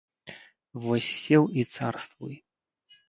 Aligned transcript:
Вось 0.85 1.09
сеў 1.25 1.43
і 1.59 1.69
царствуй. 1.77 2.35